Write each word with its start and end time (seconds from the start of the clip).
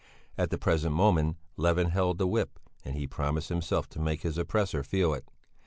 At 0.35 0.49
the 0.49 0.57
present 0.57 0.95
moment 0.95 1.37
Levin 1.57 1.89
held 1.89 2.17
the 2.17 2.25
whip 2.25 2.57
and 2.83 2.95
he 2.95 3.05
promised 3.05 3.49
himself 3.49 3.87
to 3.89 3.99
make 3.99 4.23
his 4.23 4.39
oppressor 4.39 4.81
feel 4.81 5.13
it. 5.13 5.29